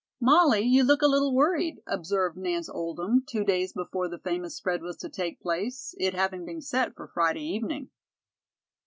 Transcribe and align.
"Molly, 0.19 0.61
you 0.61 0.83
look 0.83 1.03
a 1.03 1.07
little 1.07 1.31
worried," 1.31 1.83
observed 1.85 2.35
Nance 2.35 2.67
Oldham, 2.67 3.23
two 3.29 3.43
days 3.43 3.71
before 3.71 4.07
the 4.09 4.17
famous 4.17 4.55
spread 4.55 4.81
was 4.81 4.97
to 4.97 5.09
take 5.09 5.39
place, 5.39 5.93
it 5.99 6.15
having 6.15 6.43
been 6.43 6.59
set 6.61 6.95
for 6.95 7.05
Friday 7.07 7.43
evening. 7.43 7.91